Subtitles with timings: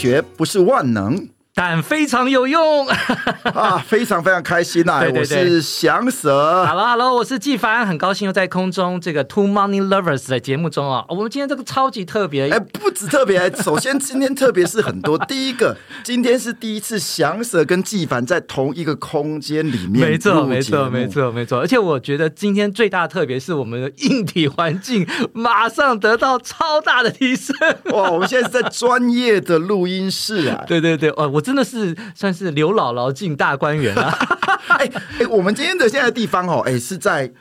[0.00, 1.28] 学不是万能。
[1.62, 2.88] 但非常有用
[3.52, 3.76] 啊！
[3.86, 5.00] 非常非常开心呐、啊！
[5.00, 6.64] 对对对，我是翔 Sir。
[6.66, 11.04] Hello，Hello，我是纪凡，很高兴又在空中这个 Two Money Lovers 的节目中啊。
[11.06, 15.18] 我们今天这个超级特别，哎，不止特别，首先今天特别是很多。
[15.28, 21.60] 第一个，今天是第一次翔 Sir 跟纪凡在同一个空间里面，没错，没错，没错，没错。
[21.60, 27.54] 而且我觉得今天最大的特别是我们的硬体环境 马上得到超大的提升。
[27.92, 30.64] 哇，我们现在是在专业的录音室啊！
[30.66, 31.49] 对对对，哦，我。
[31.50, 34.16] 真的是算是刘姥姥进大观园啊！
[34.78, 37.32] 哎哎，我们今天的现在的地方哦，哎，是在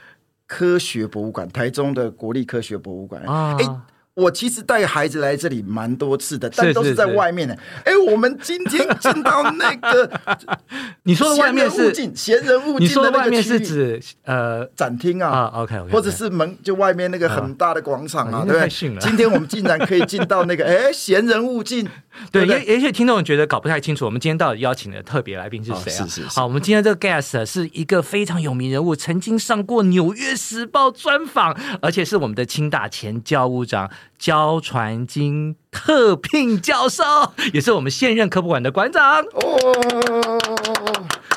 [0.48, 3.56] 科学博物馆，台中的国立科学博物馆啊。
[4.20, 7.58] 哎我其实带孩子来这里蛮多次的，但都是在外面的。
[7.86, 10.12] 哎，我们今天进到那个，
[11.04, 19.00] 你说的外面是闲人勿进，你说的外面是指呃展厅啊，啊，OK，或者是门就外面那个很大的广场啊，对不对？
[19.00, 21.88] 今天我们竟然可以进到那个， 哎，闲人勿进。
[22.32, 26.06] 对，也也许听众觉得搞不太清楚，我们今天到底邀请的特别来宾是谁啊？
[26.06, 26.28] 是是是。
[26.28, 33.90] 好，我们今天这个 guest 是一个非常有名人物，曾经上过《纽约时报》专访，而且是我们的清大前教务长。
[34.18, 37.04] 焦传金特聘教授，
[37.54, 39.22] 也是我们现任科普馆的馆长。
[39.22, 40.40] 哦，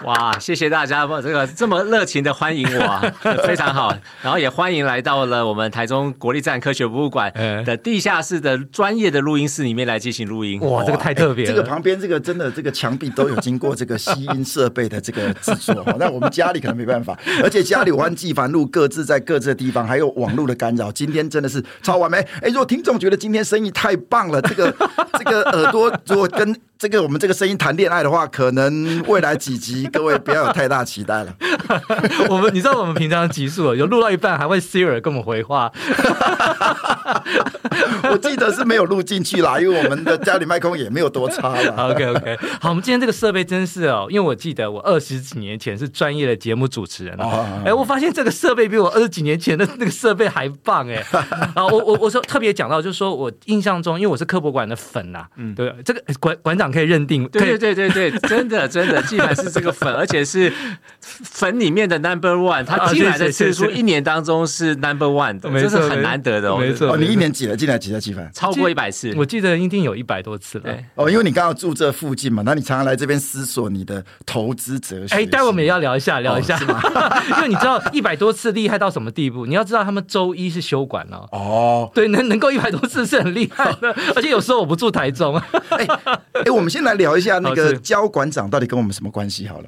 [0.05, 3.12] 哇，谢谢大家，这个这么热情的欢迎我，
[3.47, 3.97] 非常好。
[4.20, 7.33] 然后也欢迎来到了我们台中国立自然科学博物馆
[7.64, 10.61] 的地下室的专业的录音室里面来进行录音。
[10.61, 11.50] 哇，这个太特别了。
[11.50, 15.84] 这个旁边这个真的这个墙壁都有经过这个吸音设备的这个制作。
[15.98, 20.91] 那我们家里可能没办法，而且家里我和纪凡录各自在各自的地方，还有网络的干扰。
[20.91, 22.19] 今天真的是超完美。
[22.41, 24.75] 哎，如果听众觉得今天生意太棒了，这个
[25.19, 31.34] 这个耳朵如果跟这个我们这个声音谈恋爱的话，可能未来几集各位不要有太大期待了。
[32.28, 35.70] 我们你知道我们平常集数有录到一半还会 Siri 跟我们回话，
[38.10, 41.74] 我记得是没有录进去啦，因为我们的家里麦克风也没有多差了。
[41.90, 51.02] OK OK，好，我们今天这个设备真是哦，因为我记得我二十几年前是专业的节目主持人哦，哎，我发现这个设备比我二十几年前的那个设备还棒哎。
[51.55, 60.52] 啊，我我我说特别讲到就是说我印象中，因为我是科博馆的粉呐，嗯，对，这个馆馆长可以认定，对对对对对，真的真的，既然是这个粉，而且是
[61.00, 66.58] 粉里面的 Number One，他进来的次数一年当中是 Number One，的这是很难得的哦。
[66.58, 67.57] 没错，你一年几了？
[67.57, 68.30] 进来几次纪凡？
[68.33, 70.77] 超过一百次，我记得一定有一百多次了。
[70.95, 75.14] 哦，因为你刚好住这附近嘛，那你常常来这边思索你的投资哲学。
[75.14, 76.58] 哎，待会我们也要聊一下，聊一下，
[77.36, 79.46] 因为你知道一百多次厉害到什么地步？
[79.46, 81.29] 你要知道他们周一是休馆了。
[81.33, 85.36] 哦，对，能能够一百多次是很厉害的， 而且有时候我不住台中。
[85.68, 85.86] 哎
[86.45, 89.64] 哎，我们先来聊一下那个焦馆长到底跟我们什么关系好了。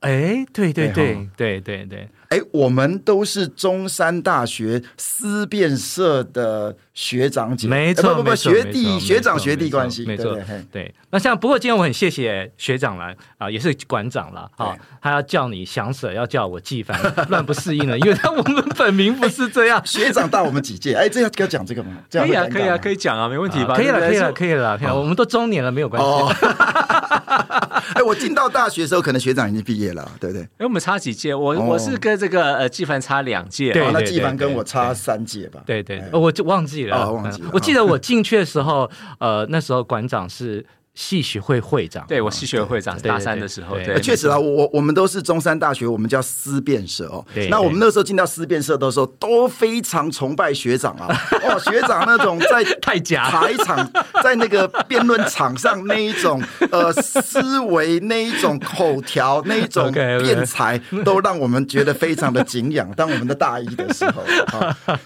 [0.00, 2.08] 哎，对对对对对对。
[2.28, 10.38] 哎，我们都是中山大学思辨社的学长姐，没错，不不学弟学长学弟关系，没错，
[10.70, 10.94] 对。
[11.10, 16.98] 那像不过今天我很谢谢学长来啊，也是馆长了啊，他要叫你翔 Sir，要叫我纪凡，
[17.28, 19.84] 乱不适应了，因为他我们本名不是这样。
[19.84, 20.94] 学长大我们几届？
[20.94, 21.98] 哎，这要要讲这个吗？
[22.10, 23.74] 可以啊，可以啊，可以讲啊，没问题吧？
[23.74, 26.08] 可以了，可以了，可以了，可以了，我们都中年了，没有关系。
[27.94, 30.42] 哎，我进到大学的时候，可能学长已经毕业了，对不对？
[30.58, 31.34] 哎，我们差几届？
[31.34, 35.60] 我我是跟这个呃纪凡差两届，对，那纪凡跟我差三届吧？
[35.66, 37.50] 对对，我就忘记了，忘记了。
[37.52, 40.64] 我记得 我进去的时候，呃，那时候馆长是。
[40.94, 47.24] 系学会会长，对，我系学会会长，大三的时候，对，确实啊，我我们都是中山大学，我们叫思辨社哦。
[47.48, 51.08] 那我们那时候进到思辨社的时候，都非常崇拜学长啊。
[51.48, 53.90] 哦，学长那种在 太假台场，
[54.22, 62.90] 在那个辩论场上那一种呃思维，那一种口条，那一种辩才，都让我们觉得非常的敬仰。
[62.94, 64.22] 当我们的大一的时候，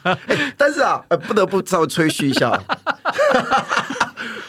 [0.02, 2.60] 哎，但是啊，不得不稍微吹嘘一下。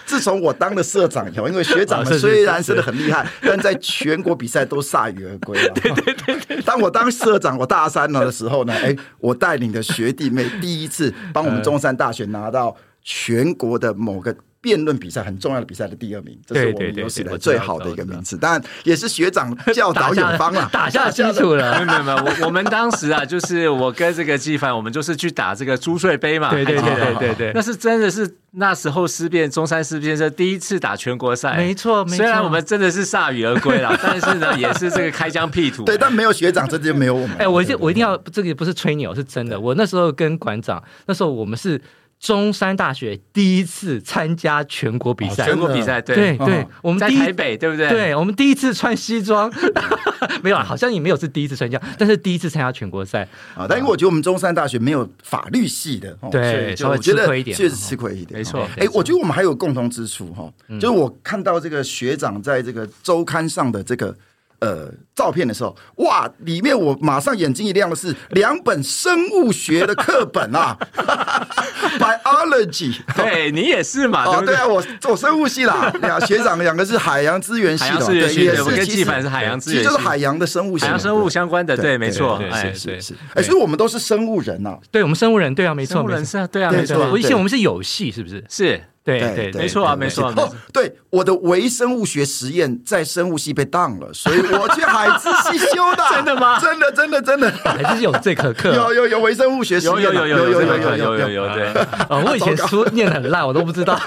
[0.07, 5.69] 自从我当了社长以后，因为学长们虽然真的很厉害， 但在全国比赛都铩羽而归了。
[5.75, 6.62] 对对对对。
[6.62, 14.36] 当我当社长，我大三了的时候呢，哎，我带领的学弟妹第一次帮我们中山大学拿到全国的某个。
[14.59, 18.36] 辩论比赛很重要的比赛的第二名，这是我们有史以来最好的一个名次。
[18.38, 21.80] 当然也是学长 教导有方啊，打下基础了。
[21.86, 26.50] 没有没有，我我们当时啊，就是我跟这个纪凡，我们就是去打这个朱穗杯嘛。
[26.50, 31.56] 对对对对对对，那是真的是那时候思辨中山思辨社第一次打全国赛。
[31.56, 35.83] 没错没错，虽然我们真的是铩羽而归了，但是呢，也是这个开疆辟土。
[35.83, 37.38] 对，但没有学长，这就没有我们。
[37.38, 39.60] 哎，我一定我一定要这个不是吹牛，是真的。
[39.60, 41.80] 我那时候跟馆长，那时候我们是。
[42.19, 47.88] 中山大学第一次参加全国比赛，全国比赛，对对对，我们在台北，对不对？
[47.90, 49.52] 对，我们第一次穿西装，
[50.42, 53.22] 没有啊，好像也没有是第一次参加，但是第一次参加全国赛
[53.56, 53.68] 啊。
[53.69, 58.68] 但因为我觉得我们中山大学没有法律系的，对，稍微吃亏一点，确实吃亏一点，没错。
[58.78, 64.16] 哎，我觉得我们还有共同之处哈，就是我看到这个学长在这个周刊上的这个。
[64.59, 70.75] 呃，照片的时候，哇，里面我马上眼睛一亮的是两本生物学的课本啊，
[72.00, 74.25] biology， 对你也是嘛？
[74.25, 88.44] 哦，对啊，我做生物系啦，俩学长两个是海洋资源系的，对，也是其实是海洋资源，其实就是海洋的生物系，海洋生物相关的，对，没错，哎，是是，哎，所以我们都是生物人呐，对，我们生物人，对啊，没错，生物人是啊，对啊，没错，我以前我们是有系，是不是？
[88.50, 88.81] 是。
[89.15, 90.27] 对对，没错啊，没错。
[90.36, 96.04] 哦，对，我的微生物学实验在生物系被当了，所以我去海资系修的。
[96.13, 96.59] 真的吗？
[96.59, 98.75] 真的，真的，真的，还是有这课课。
[98.75, 101.48] 有有有微生物学实验，有有有有有有有有有。
[101.54, 101.74] 对，
[102.09, 103.98] 我以前书念得很烂，我都不知道。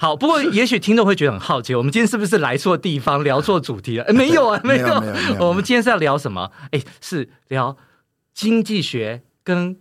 [0.00, 4.04] 好，不过也许听众会觉得很好奇，我们今天是不是来错地方，聊错主题了？
[4.04, 5.06] 哎，没有啊，没有，没
[5.38, 5.46] 有。
[5.48, 6.50] 我们今天是要聊什么？
[6.72, 7.76] 哎，是聊
[8.34, 9.76] 经济学跟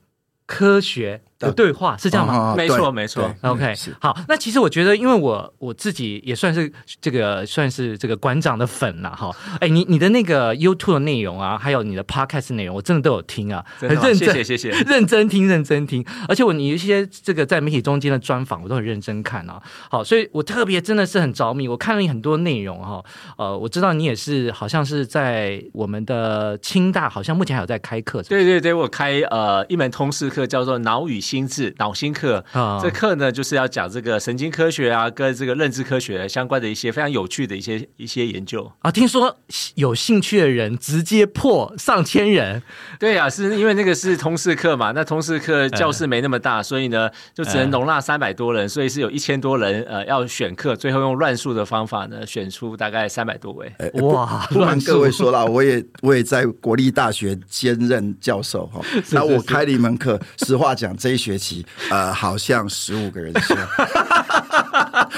[0.45, 1.23] 科学。
[1.39, 2.53] 的对话是这样吗？
[2.55, 3.33] 没错，没错。
[3.41, 4.15] OK，好。
[4.27, 6.71] 那其实我觉得，因为我我自己也算是
[7.01, 9.29] 这个算是这个馆长的粉了哈。
[9.59, 16.05] 哎，你你的那个 YouTube 的内容啊，还有你的 Podcast 内容，我真的都有听啊，很认真，谢谢谢谢， 认真听认真听。
[16.27, 19.61] 而且我你一些这个在媒体中间的专访，我都很认真看啊。
[19.89, 21.67] 好，所以我特别真的是很着迷。
[21.67, 23.03] 我看了你很多内容哈。
[23.37, 28.23] 呃，我知道你也是，好像是在我们的清大，好像目前还有在开课。
[28.23, 32.44] 对对对，我开呃一门通识课，叫做脑与心智脑心课。
[32.51, 38.72] 啊，这课呢就是要讲这个神经科学啊，跟这个认知科学相关的一些非常有趣的一些一些研究。
[38.80, 38.92] 啊。
[38.92, 39.36] 听说
[39.75, 42.62] 有兴趣的人直接破上千人，
[43.00, 53.71] 对呀、啊，是因为那个是通识课嘛，那通识课教室没那么大，所以呢就只能容纳三百多人，所以是有一千多人呃要选课，最后用乱数的方法呢选出大概三百多位。
[54.01, 58.80] 哇，不瞒各位说了，我也我也在国立大学兼任教授哈，
[59.12, 61.65] 那我开了一门课，实话讲这一学期。
[61.89, 63.56] 呃，好像十五个人修，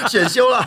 [0.08, 0.66] 选修了，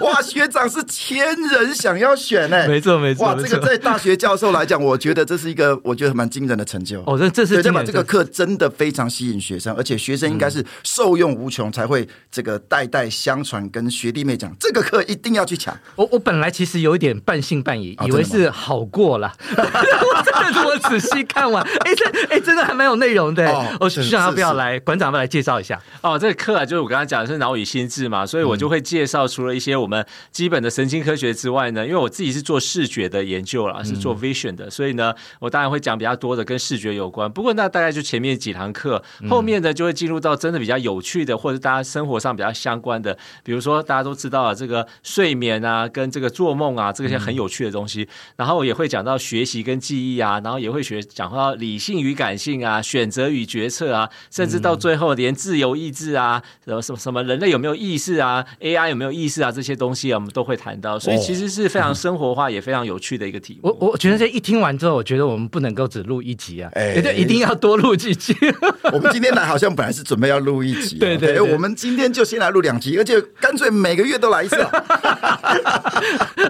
[0.00, 0.20] 哇！
[0.22, 3.34] 学长是千人想要选呢，没错没错，哇！
[3.34, 7.02] 这个在大学教授来讲，我觉得这是一个我觉得蛮惊人的成就。
[7.06, 7.82] 哦，这这是对吧？
[7.84, 13.62] 这个课真的非常吸引学生，而且学生应该是受用无穷，才会这个代代相传。
[13.70, 15.76] 跟学弟妹讲，这个课一定要去抢。
[15.96, 23.50] 我我本来其实有一点半信半疑，以为是好过了， 我真的是我仔细看完， 哎，这哎真的还蛮有内容的。
[23.80, 24.78] 哦，学长要不要来？
[24.80, 25.80] 馆长要不要来介绍一下？
[26.02, 37.28] 哦，这个课啊，就是我刚刚讲的是脑与心智嘛，所以我就会介绍除了一些我们基本的神经科学之外呢，因为我自己是做视觉的研究啦，是做 vision 的，所以呢，我当然会讲比较多的跟视觉有关。
[37.28, 48.08] 不过那大概就前面几堂课，后面呢就会进入到真的比较有趣的，或者大家生活上比较相关的，比如说大家都知道啊，这个睡眠啊，跟这个做梦啊，这些很有趣的东西。
[48.36, 60.98] 然后我也会讲到学习跟记忆啊，然后也会学讲到理性与感性啊，选择与决策啊，甚至到最后连自由意志啊，什么什么什么人类有没有意识啊，AI 有没有意识啊，这些东西啊，我们都会谈到。
[60.98, 63.76] 所以其实是非常生活化，也非常有趣的一个题目。
[63.80, 68.34] 我我觉得这一听完之后，我觉得我们不能够只录一集啊，哎，对，一定要多录几集。
[68.92, 74.56] 我们今天来好像本来是准备要录一集，对对，我们今天就先来录两集，而且干脆每个月都来一次。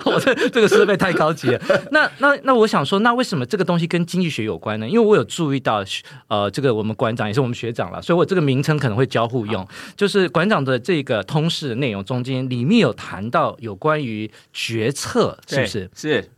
[0.05, 1.61] 我这这个设备太高级了。
[1.91, 4.89] 那 那那，我想说，那为什么这个东西跟经济学有关呢？
[4.89, 5.85] 因为我有注意到，
[6.29, 9.67] 呃，这个我们馆长也是我们学长了，所以我这个名称可能会交互用。
[9.97, 15.91] 就是馆长的这个通识的中间，里面有谈到有关于决策，是不是？
[15.97, 16.31] 是。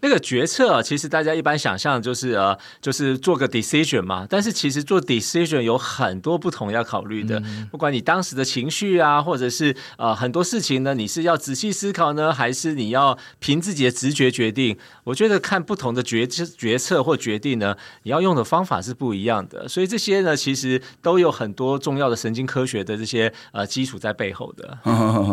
[0.00, 4.26] 那个决策啊，其实大家一般想象就是呃，就是做个 decision 嘛。
[4.28, 14.76] 但是其实做 decision 有很多不同要考虑的，不管你当时的情绪啊，或者是呃很多事情呢，你是要仔细思考呢，还是你要凭自己的直觉决定？
[15.04, 19.66] 我觉得看不同的决决策或决定呢，你要用的方法是不一样的。
[19.68, 24.78] 所以这些呢，其实都有很多重要的神经科学的这些呃基础在背后的。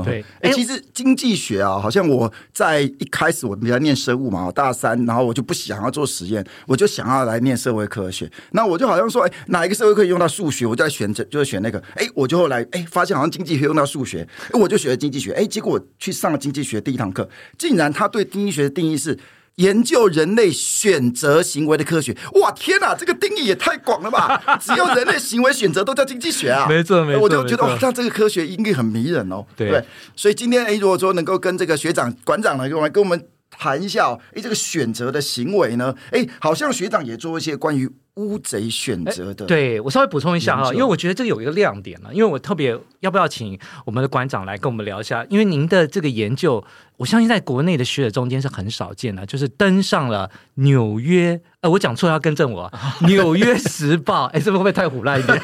[0.04, 4.45] 对，哎，其实经济学啊，好像我在一开始我比较念生物嘛。
[4.52, 8.32] 大三，然后我就不想要做实验，我就想要来念社会科学。
[8.52, 11.82] 那我就好像说，哎，哪一个社会科学用到数学，我就来选择，就是选那个。
[11.96, 15.32] 哎，我就后来哎发现好像经济学用到数学，哎，我就学了经济学。
[15.34, 19.18] 哎，结果我去上了经济学第一堂课，竟然他对经济学的定义是
[19.56, 22.16] 研究人类选择行为的科学。
[22.42, 24.42] 哇，天哪，这个定义也太广了吧！
[24.60, 26.68] 只要人类行为选择都叫经济学啊？
[26.68, 27.22] 没错，没错。
[27.22, 29.46] 我就觉得哇，那这个科学应该很迷人哦。
[29.56, 29.84] 对，
[30.16, 33.26] 所以今天哎，如果说能够跟这个学长、馆长呢，跟我们跟我们。
[33.58, 35.96] 谈一下，哎，这个选择的行为呢？
[36.12, 39.46] 哎，好像学长也做一些关于乌贼选择的。
[39.46, 45.26] 对，我稍微补充一下哈，因为我觉得这个有一个亮点了，因为我特别要不要请我们的馆长来跟我们聊一下？
[45.30, 46.64] 因为您的这个研究，
[46.98, 52.72] 我相信在国内的学者中间是很少见的，就是登上了纽约，呃，我讲错要更正我，
[53.08, 54.28] 《纽约时报》。
[54.30, 55.42] 哎，这会不会太胡乱一点？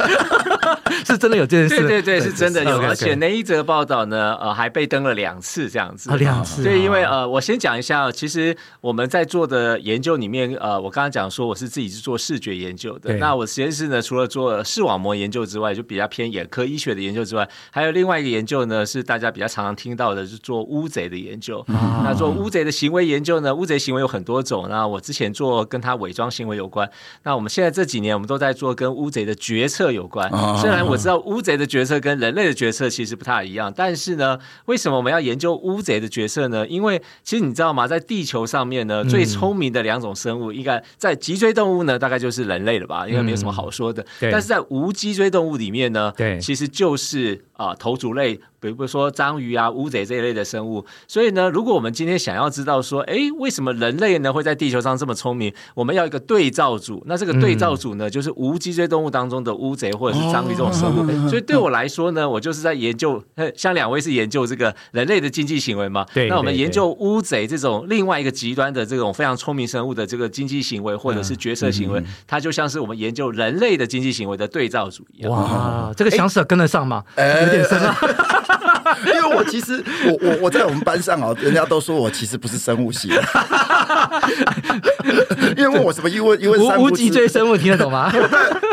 [1.05, 6.63] 是真的有这件事，对对对，是真的有，而且那一则报道呢，呃，还被登了两次这样子，两次。
[6.63, 21.65] 对，因为呃，我先讲一下，其实我们在做的研究里面，呃，我刚刚讲说我是自己是做视觉研究的，那我实验室呢，除了做视网膜研究之外，就比较偏眼科医学的研究之外，还有另外一个研究呢，是大家比较常常听到的，是做乌贼的研究。
[22.03, 24.67] 那做乌贼的行为研究呢，乌贼行为有很多种。
[24.69, 26.89] 那我之前做跟他伪装行为有关，
[27.23, 30.29] 那我们现在这几年我们都在做跟乌贼的决策有关，
[30.59, 30.80] 虽然。
[30.85, 36.67] 我知道乌贼的角色跟人类的角色其实不太一样，但是呢，为什么我们要研究乌贼的角色呢？
[36.67, 43.07] 因为其实你知道吗，在地球上面呢，最聪明的两种生物，应该在脊椎动物呢，大概就是人类了吧？
[43.07, 44.05] 应该没有什么好说的。
[44.19, 48.39] 但是在无脊椎动物里面呢，对，其实就是啊，头足类。
[48.61, 55.51] 比如说章鱼啊、乌贼这一类的生物，所以呢，如果我们今天想要知道说，哎，为什么人类呢会在地球上这么聪明？
[55.73, 61.01] 我们要一个对照组，那这个对照组呢，嗯、就是无脊椎动物当中的乌贼或者是章鱼这种生物。
[61.01, 63.23] 哦、所以对我来说呢，我就是在研究，
[63.55, 66.05] 像两位是研究这个人类的经济行为嘛？
[66.13, 66.29] 对。
[66.29, 75.31] 那我们研究乌贼这种另外一个极端的这种非常聪明生物的这个经济行为或者是决策行为，嗯嗯、它就像是我们研究人类的经济行为的对照组一样。
[75.31, 77.03] 哇，这个想法跟得上吗？
[77.17, 77.97] 有点深啊。
[79.05, 83.21] 因为我其实我我我在我们班上哦，人家都说我其实不是生物系的，
[85.57, 88.11] 因为问我什么一问一问三无脊椎生物听得懂吗？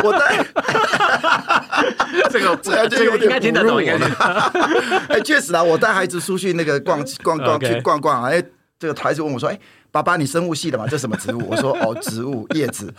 [0.04, 1.36] 我在我
[2.12, 2.56] 在这个
[2.88, 3.98] 这个应该听得懂，应该。
[5.14, 8.42] 哎，确实啊，我带孩子出去那个逛逛逛去逛逛，哎，
[8.78, 9.58] 这个孩子问我说：“哎，
[9.90, 10.86] 爸爸，你生物系的嘛？
[10.88, 12.92] 这什么植物？”我说：“哦，植物叶子。”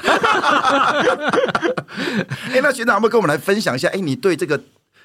[2.51, 3.87] 哎，那学长有没有跟我们来分享一下？
[3.89, 4.59] 哎，你对这个。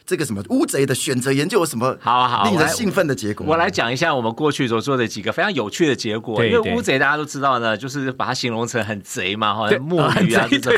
[0.07, 3.47] 这个什么乌贼的选择研究有什么好好令人兴奋的结果？
[3.47, 6.45] 我来讲一下我们过去所做的几个非常有趣的结果。
[6.45, 10.73] 因为乌贼大家都知道呢，就是把它形容成很贼嘛， 哈，墨鱼啊这种。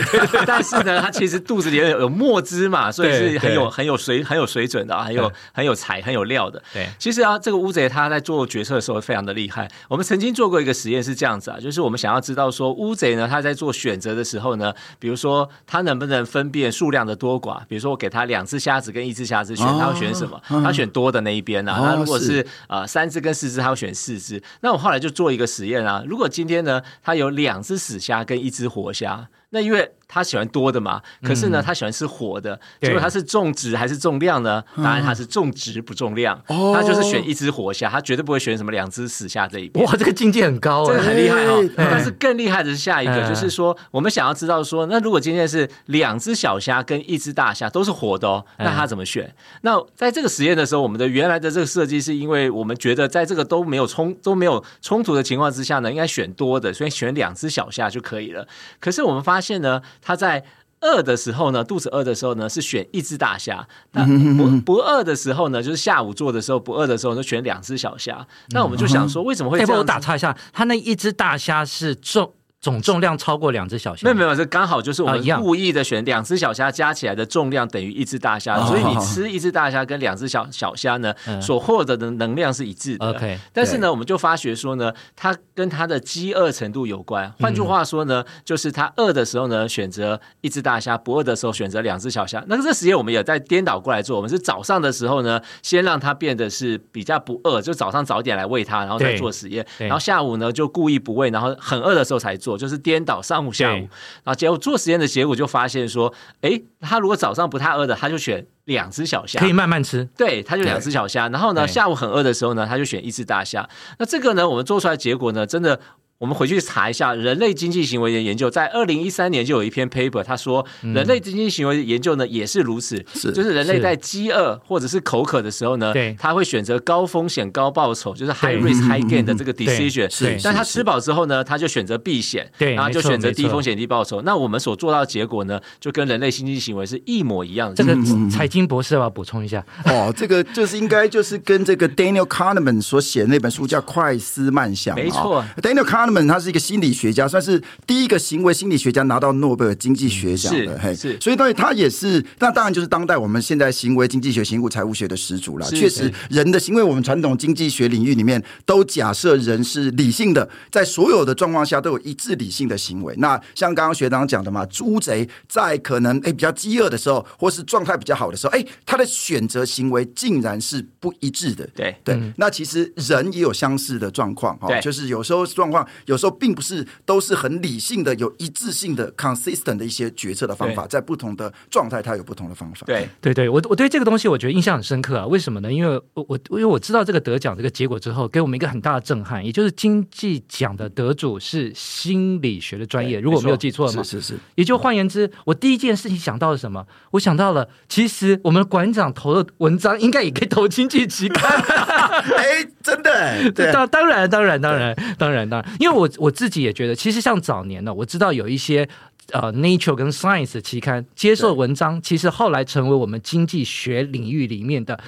[0.46, 6.62] 但是呢，它其实肚子里有有墨汁嘛，所以是很有很有水很有水准的，很有很有才很有料的。
[6.72, 9.68] 对，其实啊，这个乌贼它在做决策的时候非常的厉害。
[9.88, 19.96] 我们曾经做过一个实验是这样子啊，就是我们想要知道说乌贼呢，它在做选择的时候呢，比如说它能不能分辨数量的多寡，比如说我给它两只虾子跟一只虾子选，他。
[19.96, 20.38] 选什么？
[20.46, 21.78] 他选多的那一边啊。
[21.80, 24.42] 那如果是呃三只跟四只，他会选四只。
[24.60, 26.04] 那我后来就做一个实验啊。
[26.06, 29.92] 如果今天呢，他有两只死虾跟一只活虾，那因为。
[30.08, 31.02] 他喜欢多的嘛？
[31.20, 32.56] 可是呢，他喜欢吃活的。
[32.80, 34.62] 结果他是重质还是重量呢？
[34.76, 36.40] 当然他是重质不重量。
[36.46, 39.84] 他就是选一只活虾，他绝对不会选什么两只死虾这一边。
[39.84, 41.60] 哇，这个境界很高，这个很厉害哦。
[41.76, 49.34] 但是更厉害的是下一个，就是说我们想要知道说，那如果今天是两只小虾跟一只大虾都是活的哦，那他怎么选？
[49.62, 58.46] 那在这个实验的时候，我们的原来的这个设计是因为我们觉得在这个都没有冲都没有冲突的情况之下呢，应该选多的，所以选两只小虾就可以了。
[58.78, 59.82] 可是我们发现呢。
[60.00, 60.44] 他在
[60.80, 64.04] 饿的时候呢，肚子饿的时候呢，是选一只大虾；那
[64.36, 68.26] 不不饿的时候呢，就是下午做的时候不饿的时候，就选两只小虾。
[68.50, 69.72] 那我们就想说，为什么会这样？
[69.74, 72.32] 欸，我打岔一下，他那一只大虾是重。
[72.60, 74.04] 总重量超过两只小虾？
[74.04, 83.10] 没有没有，这刚好就是我们故意的选两只小虾加起来的重量等于一只大虾，所以你吃一只大虾跟两只小小虾呢，所获得的能量是一致的。
[83.10, 87.32] OK，但是呢，我们就发觉说呢，它跟它的饥饿程度有关。
[87.38, 92.42] 换句话说呢，就是它饿的时候呢，选择一只大虾；不饿的时候选择两只小虾。
[92.48, 99.64] 那个这实验我们也在颠倒过来做，我们是早上的时候呢，先让它变得是比较不饿，就早上早点来喂它，然后再做实验。
[99.78, 103.88] 然后下午呢，就故意不喂，然后很饿的时候才做，就是颠倒上午下午，
[104.24, 106.12] 然后结果做实验的结果就发现说，
[106.42, 110.06] 哎，他如果早上不太饿的，他就选两只小虾，可以慢慢吃。
[110.14, 111.30] 对，他就两只小虾。
[111.30, 113.66] 然后呢，下午很饿的时候呢，他就选一只大虾。
[113.98, 115.80] 那这个呢，我们做出来结果呢，真的。
[116.18, 134.22] 我们回去查一下人类经济行为的研究，在二零一三年就有一篇 paper，他说人类经济行为的研究呢也是如此，是就是人类在饥饿或者是口渴的时候呢，对，他会选择高风险高报酬，就是 high risk high gain 的这个 decision，是，但他吃饱之后呢，他就选择避险，对，然后就选择低风险低报酬。
[134.22, 137.74] 那我们所做到的结果呢，就跟人类经济行为是一模一样的。
[137.74, 137.94] 这个
[138.30, 139.62] 财经博士要补充一下？
[139.84, 146.05] 哦，这个就是应该就是跟这个 Daniel Kahneman 所写的那本书叫《快思慢想》，没错，Daniel Kahneman。
[146.06, 150.78] Kahneman 他是一个心理学家，算是第一个行为心理学家拿到诺贝尔经济学奖的。
[150.78, 155.66] 嘿，是，所以对他也是，那当然就是当代我们现在行为经济学、行为财务学的始祖了。
[155.70, 163.14] 确实，人的行为，我们传统经济学领域里面都假设人是理性的，在所有的状况下都有一致理性的行为。
[163.18, 171.68] 那像刚刚学长讲的嘛，乌贼在可能哎比较饥饿的时候，或是状态比较好的时候，哎，他的选择行为竟然是不一致的。
[171.74, 182.86] 对对，嗯、那其实人也有相似的状况哈，就是有时候状况，有时候并不是都是很理性的、有一致性的、consistent 的一些决策的方法，在不同的状态，它有不同的方法。
[182.86, 185.26] 对对对，我我对这个东西我觉得印象很深刻啊。
[185.26, 185.72] 为什么呢？
[185.72, 194.38] 因为我我因为我知道这个得奖这个结果之后，给我们一个很大的震撼，也就是经济奖的得主是心理学的专业，如果我没有记错的话，是是是。
[194.54, 196.86] 也就换言之，我第一件事情想到了什么？
[197.12, 201.62] 我想到了，其实我们馆长投的文章应该也可以投经济期刊。
[202.36, 208.88] 哎，真的，对，当当然当然当然当然当然，因为我我自己也觉得，其实像早年呢，我知道有一些
[209.32, 214.98] 呃 Nature 跟 Science 期刊接受文章，其实后来成为我们经济学领域里面的。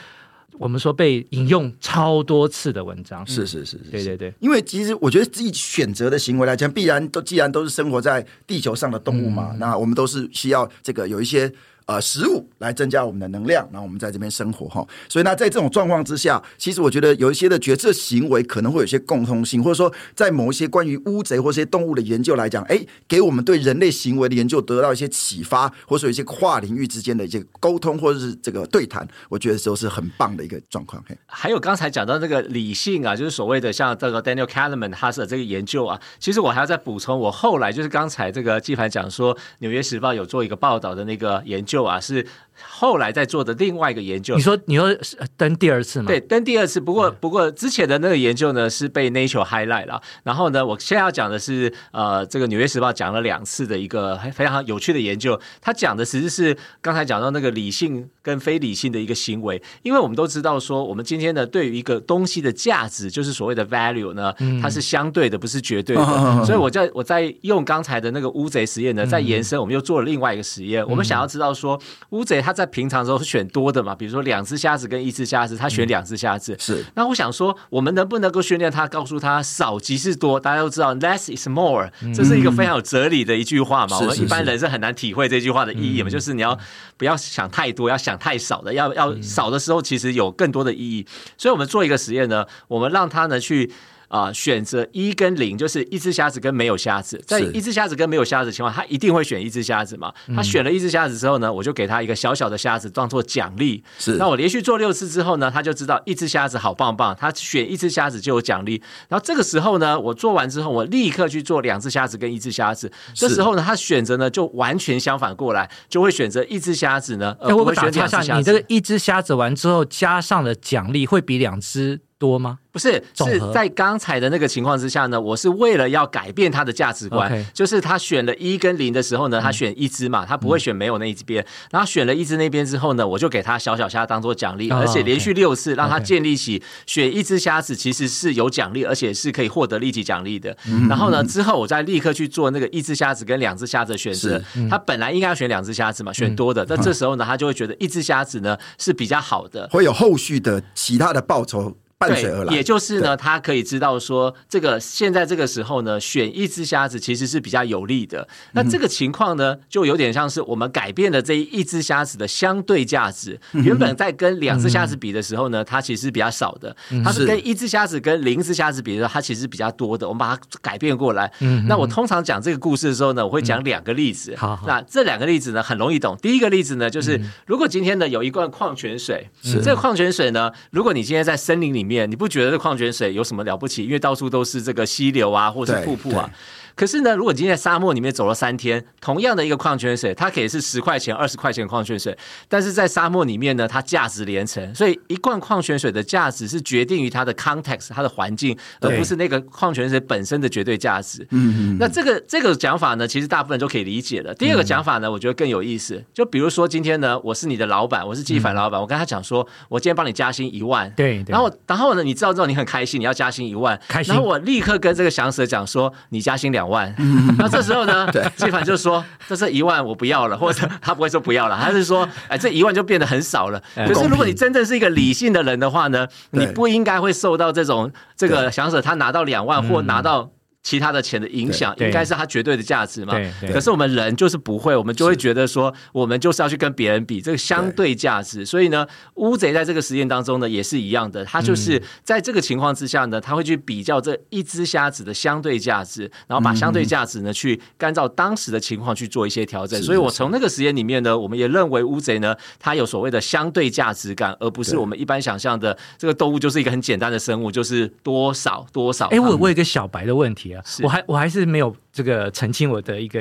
[0.58, 11.52] 我们说被引用超多次的文章，是是是，对对对，因为其实我觉得自己选择的行为来讲，必然都既然都是生活在地球上的动物嘛，那我们都是需要这个有一些。
[11.88, 14.86] 呃，食物来增加我们的能量，然后我们在这边生活哈。
[15.08, 22.78] 所以呢，在这种状况之下，其实我觉得有一些的决策行为可能会有些共通性，或者说在某一些关于乌贼或这些动物的研究来讲，哎，
[23.08, 31.02] 给我们对人类行为的研究得到一些启发，或者说一些跨领域之间的一些沟通，或者是这个对谈，我觉得都是很棒的一个状况。
[31.08, 42.26] 嘿，还有刚才讲到这个理性啊，就是所谓的像这个 Daniel Kahneman 他的这个研究啊，其实我还要再补充，我后来就是刚才这个纪凡讲说，《纽约时报》有做一个报道的那个研究啊，是。
[42.60, 44.92] 后来在做的另外一个研究，你说你说
[45.36, 46.06] 登第二次吗？
[46.08, 46.80] 对，登第二次。
[46.80, 50.02] 不过不过之前的那个研究呢是被 Nature highlight 了。
[50.24, 55.40] 然后呢，我现在要讲的是呃，这个《纽约时报》讲了两次的一个非常有趣的研究。
[55.60, 59.62] 他讲的其实是刚才讲到那个理性跟非理性的一个行为。
[59.82, 66.02] 因为我们都知道说，我们今天呢对于一个东西的价值，就是所谓的 value 呢，它是相对的，不是绝对的。
[66.04, 70.84] 嗯、 所以我在我在用刚才的那个乌贼实验呢，在延伸，我们又做了另外一个实验。
[70.88, 71.67] 我们想要知道说
[72.10, 72.40] 乌贼。
[72.40, 76.56] 他在平常时候是选多的嘛，比如说两只虾子跟一只虾子，他选两只虾子。
[76.60, 80.38] 是，那我想说，我们能不能够训练他，告诉他少即是多？
[80.38, 83.98] 大家都知道，less is more，这是一个非常有哲理的一句话嘛。
[83.98, 86.56] 我们一般人是很难体会这句话的意义嘛，就是你要
[86.96, 91.04] 不要想太多，要想太少的，要要少的时候，其实有更多的意义。
[91.36, 93.72] 所以我们做一个实验呢，我们让他呢去。
[94.08, 97.22] 啊、呃，选择一跟零，就是一只虾子跟没有虾子。
[97.26, 100.12] 在一只虾子跟没有虾子的情况，他一定会选一只虾子嘛。
[100.34, 103.82] 他选了一只虾子之后呢，我就给他一个小小的虾子当做奖励。
[103.98, 108.82] 是，那我连续做六次之后呢，他就知道一只虾子好棒棒，他选一只虾子就有奖励。
[109.08, 112.90] 然后这个时候呢，我做完之后，我立刻去做两只虾子跟一只虾子。
[113.14, 118.38] 这时候呢，他选择呢就完全相反过来，就会选择一只虾子呢，而不会选两只虾子。
[118.38, 122.58] 你这个一只虾子完之后加上的奖励会比两只多吗？
[122.70, 127.44] 不是，是在刚才的那个情况之下呢，我是为了要改变他的价值观，Okay.
[127.52, 140.56] 就是他选了一跟零的时候呢，他选一只嘛，他不会选没有那一边，嗯、然后选了一只那边之后呢，我就给他小小虾当做奖励，哦、而且连续六次让他建立起选一只虾子其实是有奖励，而且是可以获得立即奖励的。
[140.66, 151.76] 嗯、然后呢，之后我再立刻去做那个一只虾子跟两只虾子的选择，嗯、他本来应该要选两只虾子嘛，选多的，但这时候呢，他就会觉得一只虾子呢是比较好的，会有后续的其他的报酬。
[151.98, 158.28] 伴随而来，也就是呢，他可以知道说，这个现在这个时候呢，选一只虾子其实是比较有利的。
[158.52, 163.40] 那这个情况呢，就有点像是我们改变了这一只虾子的相对价值。
[163.52, 166.74] 原本在跟两只虾子比的时候呢，它其实是比较少的。
[167.04, 170.06] 它是跟一只虾子跟零只虾子比的时候，它其实是比较多的。
[170.06, 171.28] 我们把它改变过来。
[171.66, 174.36] 那我通常讲这个故事的时候呢，我会讲两个例子。
[174.36, 176.16] 好，那这两个例子呢，很容易懂。
[176.22, 182.08] 第一个例子呢，就是如果今天呢有一罐矿泉水，这个矿泉水呢，如果你今天在森林里面。
[182.08, 183.84] 你不觉得这矿泉水有什么了不起？
[183.84, 186.30] 因为到处都是这个溪流啊，或者是瀑布啊。
[186.78, 192.16] 可是呢，如果今天在沙漠里面走了三天，同样的一个矿泉水，它可以是十块钱、二十块钱的矿泉水，
[192.48, 194.72] 但是在沙漠里面呢，它价值连城。
[194.76, 201.26] 所以一罐矿泉水的价值是决定于它的 context，它的环境，而不是那个矿泉水本身的绝对价值。
[201.32, 201.76] 嗯嗯。
[201.80, 204.32] 那这个这个讲法呢，其实大部分人都可以理解的。
[204.36, 206.00] 第二个讲法呢，我觉得更有意思。
[206.14, 210.88] 就比如说今天呢，我是你的老板，我是纪凡老板，我跟他讲说，我今天帮你加薪一万。
[210.92, 211.24] 对。
[211.26, 213.76] 然后然后呢，你知道之后你很开心，你要加薪一万。
[213.88, 214.14] 开心。
[214.14, 216.94] 然后我立刻跟这个翔 Sir 讲说，你加薪两万。
[217.38, 230.30] 那这时候呢， 纪凡就说：“这是一万，我不要了。”或者他不会说不要了，他是说：“哎，这一万就变得很少了。”可是如果你真正是一个理性的人的话呢，你不应该会受到这种这个想舍他拿到两万或拿到
[230.68, 233.14] 其他的钱的影响，应该是它绝对的价值嘛。
[233.50, 238.44] 可是我们人就是不会，我们就会觉得说，我们就是要去跟别人比这个相对价值。
[238.44, 249.80] 所以呢，乌贼在这个实验当中呢，也是一样的，它就是在这个情况之下呢，他会去比较这一只虾子的相对价值，然后把相对价值呢去按照当时的情况去做一些调整。
[249.82, 259.06] 所以我从那个实验里面呢，我们也认为乌贼呢，它有所谓的相对价值感，而不是我们一般想象的这个动物就是一个很简单的生物，就是多少多少。
[259.06, 263.20] 哎，我我有一个小白的问题啊，我还我还是没有这个澄清我的一个。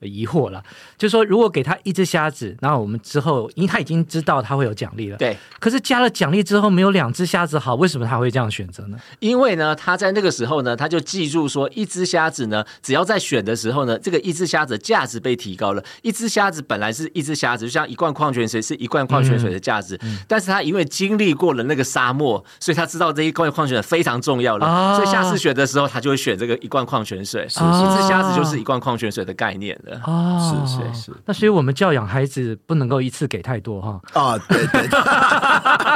[0.00, 0.62] 疑惑了，
[0.96, 5.36] 就是说，如果给他一只虾子，然后我们之后，因为他已经知道他会有奖励了，对。
[5.58, 8.98] 可是加了奖励之后，没有两只虾子好，为什么他会这样选择呢？
[9.18, 15.82] 因为呢，他在那个时候呢，他就记住说，一只虾子呢，只要在选的时候呢，这个一只虾子价值被提高了。
[16.02, 27.48] 一只虾子本来是一只虾子，就像一罐矿泉水是一罐矿泉水的价值，嗯嗯、但是他因为经历过了那个沙漠，所以他知道这一罐矿泉水非常重要了，啊、所以下次选的时候，他就会选这个一罐矿泉水。
[27.48, 30.00] 是，一只虾子就是一罐矿泉水的概念了。
[30.04, 30.68] 啊，是。
[30.68, 34.00] 是是，那所以我们教养孩子不能够一次给太多哈。
[34.12, 35.00] 啊，对对，对，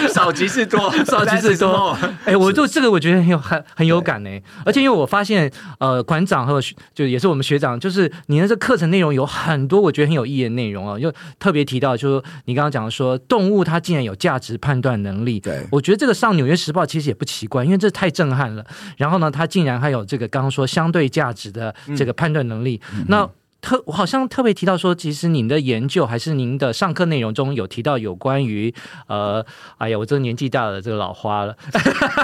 [0.12, 1.96] 少即是多，少即是多。
[2.24, 4.30] 哎，我就这个我觉得很有很很有感呢。
[4.64, 6.60] 而且因为我发现，呃，馆长和
[6.94, 15.40] 就也是我们学长，就是你的这课程内容有很多我觉得很有意义的内容啊，又特别提到，就是你刚刚讲的说动物它竟然有价值判断能力。
[15.40, 18.64] 对，我觉得这个上《纽约时报》其实也不奇怪，因为这太震撼了。
[18.96, 23.28] 然后呢，它竟然还有这个刚刚说相对价值的这个判断能力，嗯、那。
[23.60, 28.74] 特我好像特别提到说，其实您的研究还是您的上课内容中有提到有关于
[29.06, 29.44] 呃，
[29.78, 31.56] 哎呀，我这个年纪大了，这个老花了。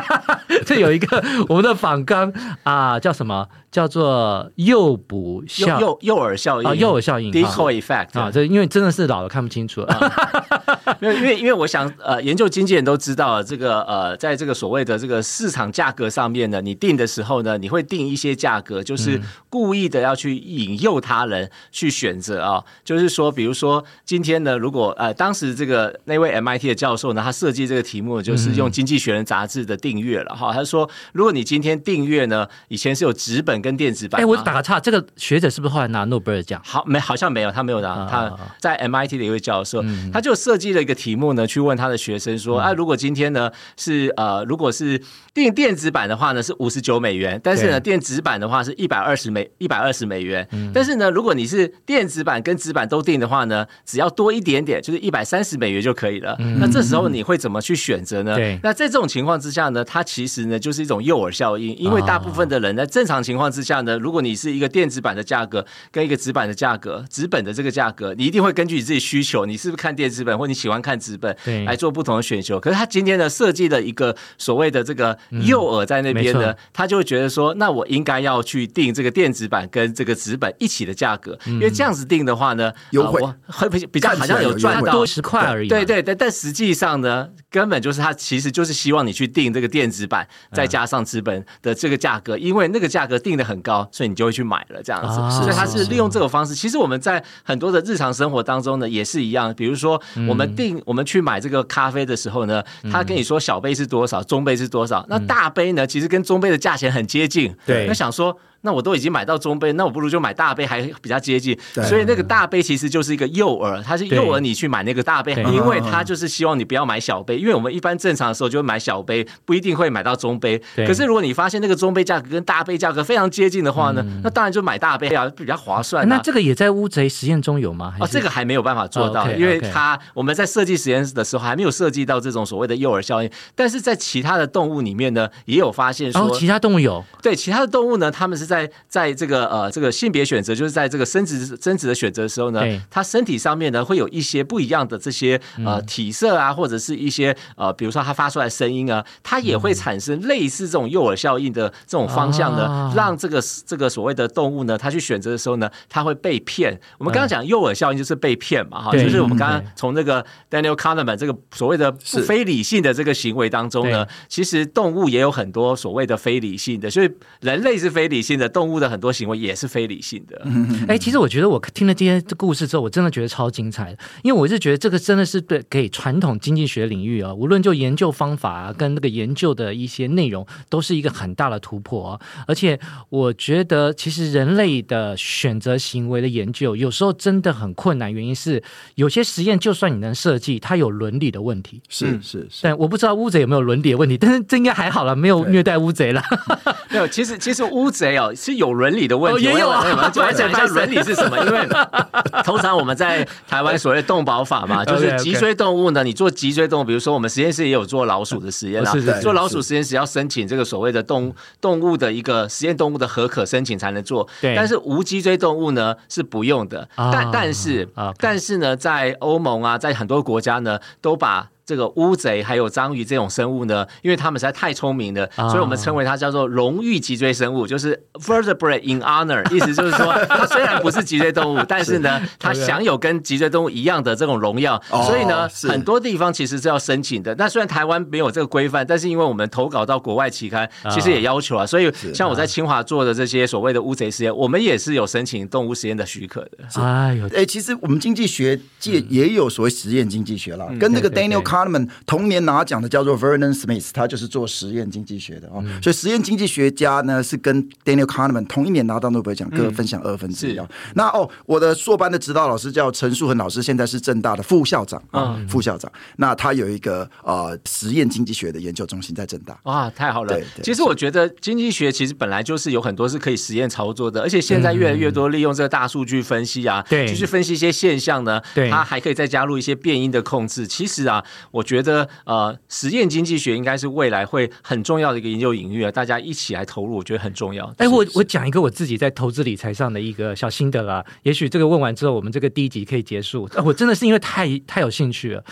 [0.65, 3.49] 这有一个我们的访纲啊，叫什么？
[3.71, 10.13] 叫做诱捕效诱诱饵效应啊，诱饵效应 decoy effect 啊，这因为真的是老了看不清楚了。
[10.99, 19.21] 没有，因为因为我想呃，研究经纪人都知道这个呃，在这个所谓的这个市场价格上面呢，你定的时候呢，你会定一些价格，就是
[19.51, 33.57] 故意的要去引诱他人去选择啊，就是说，比如说今天呢，如果呃，当时这个那位 MIT 的教授呢，他设计这个题目就是用《经济学人》杂志的订阅了哈，他说，如果你今天订阅呢，以前是有纸本。
[33.67, 36.61] 跟电子版，哎，我打个岔，这个学者是不是后来拿诺贝尔奖？
[36.63, 38.07] 好，没，好像没有，他没有拿。
[38.07, 50.47] 他在 MIT 的一位教授，他就设计了一个题目呢，去问他的学生说：啊，如果今天呢是呃，如果是订电子版的话呢，是五十九美元，但是呢，电子版的话是一百二十美一百二十美元。
[50.73, 56.37] 但是呢，如果你是电子版跟纸版都订的话呢，只要多一点点，就是一百三十美元就可以了。
[56.61, 58.35] 那这时候你会怎么去选择呢？
[58.37, 72.61] 对那在这种情况之下呢，它其实呢就是一种诱饵效应，因为大部分的人在正常情况之下呢，如果你是一个电子版的价格跟一个纸版的价格，纸本的这个价格，你一定会根据你自己需求，你是不是看电子本或你喜欢看纸本，来做不同的选修。
[72.61, 85.69] 可是他今天呢设计了一个所谓的这个诱饵在那边呢，嗯、他就会觉得说，那我应该要去定这个电子版跟这个纸本一起的价格，因为这样子定的话呢，优惠会比比较好像有赚到多十块而已。
[85.69, 93.77] 对对对，但实际上呢，根本就是他其实就是希望你去定这个电子版，再加上资本的这个价格，因为那个价格定的很高。
[93.93, 96.55] 所以你就会去买了这样子，所以他是利用这种方式。
[96.55, 99.53] 其实我们在很多的日常生活当中呢，也是一样。
[99.55, 107.55] 比如说，我们订我们去买这个咖啡的时候呢，他跟你说小杯是多少，中杯是多少，那大杯呢，其实跟中杯的价钱很接近。
[107.67, 108.39] 对，那想说。
[108.67, 111.57] 那我都已经买到中杯，那我不如就买大杯，还比较接近。
[111.85, 117.39] 所以那个大杯其实就是一个诱饵，它是诱饵你去买那个大杯，因为它就是希望你不要买小杯。
[117.39, 120.61] 因为我们一般正常的时候就会买小杯，不一定会买到中杯。
[120.75, 126.09] 可是如果你发现那个中杯价格跟大杯价格非常接近的话呢，那当然就买大杯啊，比较划算。
[126.09, 127.95] 那这个也在乌贼实验中有吗？
[128.01, 133.31] 哦，这个还没有办法做到，因为它我们在设计实验室的时候还没有设计到这种所谓的诱饵效应。
[133.55, 139.47] 但是在其他的动物里面呢，也有发现说，其他动物有对其他的动物呢，他们是在在在这个。
[139.47, 156.79] 呃，这个性别选择就是在这个生殖生殖的选择的时候呢，他身体上面呢会有一些不一样的这些呃体色啊，或者是一些呃，比如说它发出来声音啊，它也会产生类似这种诱饵效应的这种方向呢，让这个这个所谓的动物呢，它去选择的时候呢，它会被骗。
[156.99, 170.43] 我们刚刚讲诱饵效应就是被骗嘛，哈，就是我们刚刚从这个 Daniel Kahneman 这个所谓的不非理性的这个行为当中呢，其实动物也有很多所谓的非理性的，所以人类是非理性的，动物的很多行为也是非理性的。
[170.89, 182.21] 哎，其实我觉得我听了这些故事之后，我真的觉得超精彩的，因为我是觉得这个真的是对给传统经济学领域啊，无论就研究方法啊，跟那个研究的一些内容，都是一个很大的突破啊。
[182.47, 182.79] 而且
[183.09, 188.63] 我觉得，其实人类的选择行为的研究有时候真的很困难，原因是
[188.95, 191.81] 有些实验就算你能设计，它有伦理的问题。
[191.89, 196.23] 是是是，但我不知道乌贼有没有伦理的问题，但是这应该还好了，没有虐待乌贼了。
[196.91, 198.26] 没有，其实其实乌贼哦。
[198.31, 199.49] 有，是有伦理的问题。
[199.49, 199.85] 哦、也有啊，
[200.15, 201.39] 我来 讲一下伦理是什么？
[201.45, 201.67] 因为
[202.45, 214.29] 通常我们在台湾所谓动保法嘛， 就是脊椎动物呢，你做脊椎动物，比如说我们实验室也有做老鼠的实验啦，是做老鼠实验室要申请这个所谓的动动物的一个实验动物的核可申请才能做。
[214.41, 216.89] 对，但是无脊椎动物呢是不用的。
[216.97, 234.81] 但但是但是呢，在欧盟啊，在很多国家呢，都把这个乌贼还有章鱼这种生物呢，因为它们实在太聪明了，所以我们称为它叫做荣誉脊椎生物，就是 vertebrate in honor，意思就是说， 它虽然不是脊椎动物，但是呢，它享有跟脊椎动物一样的这种荣耀。
[234.89, 237.35] 所以呢，很多地方其实是要申请的。
[237.35, 241.67] 那虽然台湾没有这个规范，但是因为我们投稿到国外期刊，其实也要求啊。
[241.67, 246.81] 所以像我在清华做的这些所谓的乌贼实验，我们也是有申请动物实验的许可的。
[246.81, 251.56] 哎呦，哎，其实我们经济学界也有所谓实验经济学了，跟那个 Daniel。
[251.57, 260.61] Kahneman 同年拿奖的叫做 Vernon Smith，他就是做实验经济学的哦，所以实验经济学家呢是跟 Daniel Kahneman 同一年拿到诺贝尔奖，各分享二分之一。
[260.95, 265.91] 那哦，我的硕班的指导老师叫陈树恒老师，现在是正大的副校长啊，副校长。
[266.17, 269.59] 那他有一个呃实验经济学的研究中心在正大。
[269.65, 270.39] 哇，太好了！
[270.63, 280.67] 其实我觉得经济学其实本来就是有很多是可以实验操作的，而且现在越来越多利用这个大数据分析啊，对，就是分析一些现象呢，对，它还可以再加入一些变因的控制。
[280.67, 282.09] 其实啊，我觉得。
[282.25, 287.73] 呃，实验经济学应该是未来会很重要的一个研究领域啊，大家一起来投入，我觉得很重要。
[287.79, 291.05] 哎，我我讲一个我自己在投资理财上的一个小心得啦。
[291.23, 293.49] 也许这个问完之后，我们这个第一集可以结束。
[293.65, 295.45] 我真的是因为太太有兴趣了。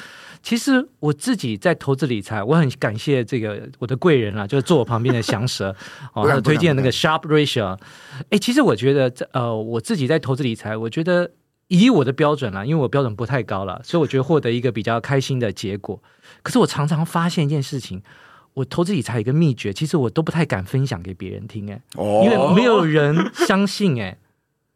[0.43, 5.75] 其实我自己在投资理财，我很感谢这个我的贵人啊，就是坐我旁边的祥蛇
[6.13, 7.79] 哦，他推荐那个 Sharpe Ratio。
[8.31, 11.31] 哎，其实我觉得这呃，我自己在投资理财，我觉得。
[11.69, 16.01] 以我的标准啦，因为我标准不太高了，所以我觉得获得一个比较开心的结果。
[16.43, 18.03] 可是我常常发现一件事情，
[18.53, 24.19] 我投资理财有一个秘诀，其实我都不太敢分享给别人听，哎，因为没有人相信，哎，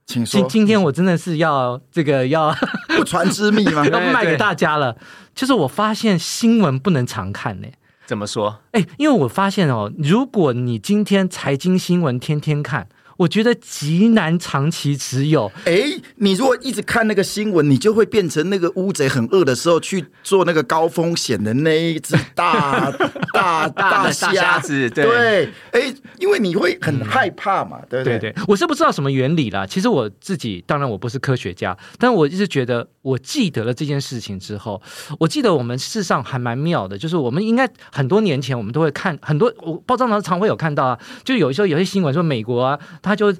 [0.06, 0.40] 请说。
[0.40, 2.54] 今今天我真的是要这个要
[2.96, 3.86] 不传之秘吗？
[3.92, 4.96] 要卖给大家了。
[5.34, 7.68] 就是我发现新闻不能常看，呢，
[8.06, 8.60] 怎么说？
[8.72, 12.88] 哎，因为我发现哦，如果你今天财经新闻天天看。
[13.18, 15.50] 我觉得极难长期持有。
[15.64, 15.82] 哎，
[16.16, 22.90] 你如果一直看那个新闻，你就会变成那个乌贼很饿的时候去做那个高风险的那一只大
[23.32, 24.88] 大 大虾子。
[24.90, 28.18] 对，哎，因为你会很害怕嘛，对不对？
[28.20, 29.66] 对对，我是不知道什么原理啦。
[29.66, 34.80] 其实我自己，当然我不是科学家，但我一直觉得，我记得了这件事情之后，
[35.18, 42.78] 我记得我们事实上还蛮妙的，就是我们应该很多年前我们都会看很多，我报章常常会有看到啊，就有时候有些新闻说美国啊。
[43.08, 43.34] 他就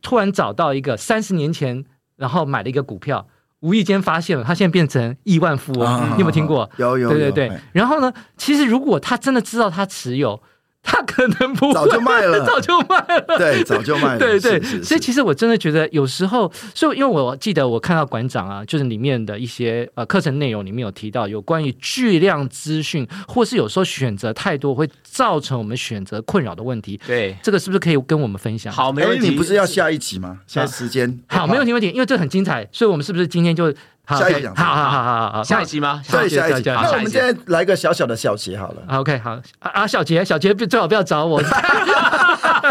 [0.00, 1.84] 突然找到一个三十年前，
[2.16, 3.26] 然后买了一个股票，
[3.60, 5.86] 无意间发现了，他现在变成亿万富翁。
[5.86, 6.70] 啊、你有没有听过？
[6.78, 7.60] 有有，对对对。
[7.72, 10.40] 然后呢，其实如果他真的知道他持有。
[10.82, 13.36] 他可能不会早就卖了， 早就卖了。
[13.36, 14.18] 对，早就卖了。
[14.18, 26.98] 对对，所以其实我真的觉得有时候，所以因为我记得我看到馆长啊，就是里面的一些呃课程内容里面有提到有关于巨量资讯，或是有时候选择太多会造成我们选择困扰的问题。
[27.06, 28.72] 对，这个是不是可以跟我们分享？
[28.72, 29.28] 好，没问题。
[29.28, 30.38] 你不是要下一集吗？
[30.46, 33.74] 现在时间好，没问题，没问题，因为这很精彩，所以我们是不是今天就？
[34.16, 36.02] 下一集讲，好好好好好，下一集吗？
[36.10, 36.70] 对，下一集。
[36.70, 38.82] 那我们现在来个小小的小结好了。
[38.98, 41.42] OK，好啊，小杰，小杰最好不要找我。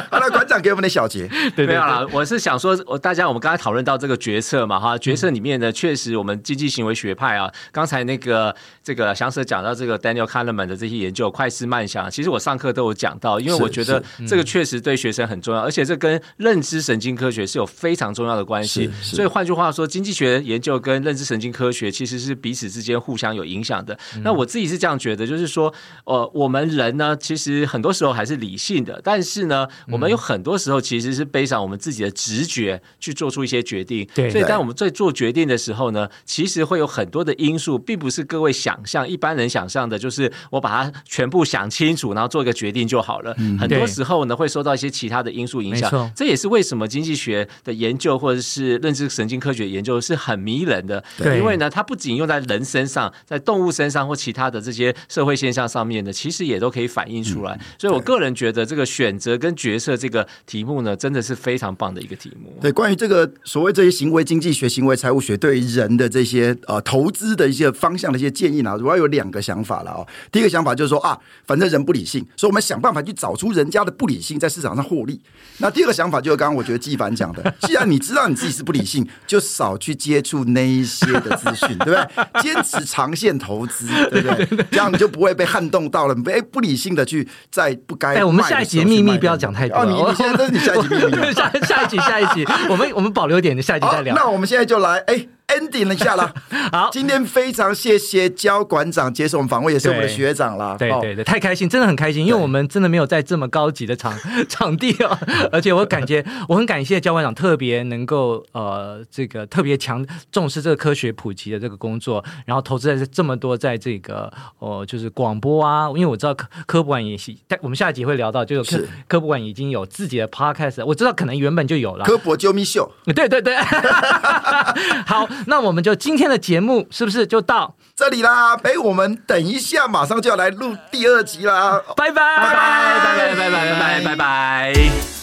[0.10, 1.28] 好了，馆长给我们的小结。
[1.56, 18.92] 对，没有啦，我是想说，我大家我们刚才讨论到这个决策嘛，哈，决策里面呢，确实我们经济行为学派啊，刚才那个这个祥蛇讲到这个 Daniel Kahneman 的这些研究，快思慢想，其实我上课都有讲到，因为我觉得这个确实对学生很重要，而且这跟认知神经科学是有非常重要的关系。
[19.02, 23.94] 所以换句话说，经济学研究跟认知神经科学其实是彼此之间互相有影响的。
[24.16, 25.74] 嗯、那我自己是这样觉得，就是说，
[26.06, 34.08] 呃，我们人呢，其实很多时候还是理性的，但是呢，我们有很多时候其实是背上我们自己的直觉去做出一些决定。
[34.16, 43.36] 对，所以当我们在做决定的时候呢，其实会有很多的因素，并不是各位想象一般人想象的，就是我把它全部想清楚，然后做一个决定就好了。
[43.38, 46.12] 嗯、很多时候呢，会受到一些其他的因素影响。
[46.16, 51.04] 这也是为什么经济学的研究或者是认知神经科学研究是很迷人的。
[51.18, 57.54] 对，因为呢，它不仅用在人身上，在动物身上或其他的这些社会现象上面呢，其实也都可以反映出来。
[57.54, 62.56] 嗯、所以我个人觉得，这个选择跟决策这个题目呢，真的是非常棒的一个题目。
[62.62, 70.08] 对，关于这个所谓这些行为经济学、行为财务学对于人的这些呃投资的一些方向的一些建议呢，主要有两个想法了哦。
[70.32, 75.20] 第一个想法就是说啊，反正人不理性，所以我们想办法去找出人家的不理性，在市场上获利。
[75.58, 82.42] 那第二个想法就是刚刚我觉得纪凡讲的， 既然你知道你自己是不理性，就少去接触那一些的资讯， 对不对？
[82.42, 84.66] 坚持长线投资，对不对？
[84.72, 88.16] 这样你就不会被撼动到了，哎不理性的去在不该。
[88.16, 89.78] 哎，我们下一节秘密不要讲太太多。
[89.80, 94.16] 哦，你你 现在这是你下一集秘密， 下下一集下一集，我们我们保留点，下一集再聊。
[94.16, 95.28] 那我们现在就来，哎。
[95.48, 96.34] Ending 了一下了，
[96.74, 100.76] 好，今天非常谢谢焦馆长接受我们访问，也是我们的学长啦。
[100.78, 104.14] 对对对，太开心，真的很开心，因为我们真的没有在这么高级的场
[104.50, 105.18] 场地哦，
[105.52, 122.04] 而且我感觉我很感谢焦馆长特别能够呃这个特别强重视这个科学普及的这个工作，然后投资在这么多在这个哦、呃、就是广播啊，因为我知道科科普馆也是，但我们下一集会聊到，就是科科普馆已经有自己的 podcast，我知道可能原本就有了。
[122.04, 123.56] 科博啾咪秀，对 对对，
[125.08, 125.26] 好。
[125.46, 128.58] 那我们就今天的节目是不是就到这里啦？
[128.58, 131.82] 陪，我们等一下马上就要来录第二集啦！
[131.96, 135.17] 拜拜拜拜拜拜拜拜拜拜拜。